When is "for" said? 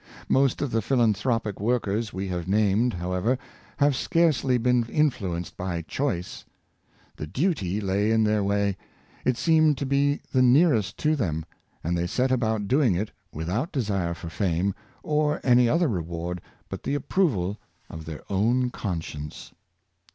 14.15-14.29